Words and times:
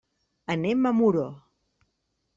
Anem 0.53 0.89
a 0.91 0.93
Muro. 1.03 1.27